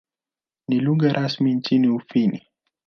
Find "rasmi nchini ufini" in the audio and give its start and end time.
1.13-2.47